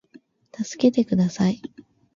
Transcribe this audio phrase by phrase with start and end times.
[0.51, 1.61] たすけてください